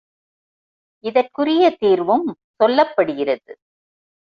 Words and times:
இதற்குரிய 1.03 1.63
தீர்வும் 1.79 2.27
சொல்லப்படுகிறது. 2.59 3.51